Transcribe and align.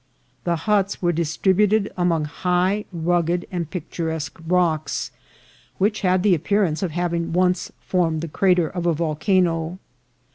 The 0.45 0.55
huts 0.65 0.99
were 0.99 1.11
distributed 1.11 1.91
among 1.95 2.25
high, 2.25 2.85
rugged, 2.91 3.45
and 3.51 3.69
pictu 3.69 4.05
resque 4.07 4.41
rocks, 4.47 5.11
which 5.77 6.01
had 6.01 6.23
the 6.23 6.33
appearance 6.33 6.81
of 6.81 6.89
having 6.89 7.33
once 7.33 7.71
formed 7.81 8.21
the 8.21 8.27
crater 8.27 8.67
of 8.67 8.87
a 8.87 8.93
volcano. 8.93 9.77